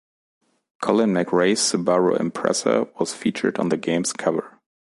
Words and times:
Colin 0.81 1.11
McRae's 1.11 1.59
Subaru 1.59 2.17
Impreza 2.17 2.89
was 2.99 3.13
featured 3.13 3.59
on 3.59 3.69
the 3.69 3.77
game's 3.77 4.11
cover. 4.13 4.59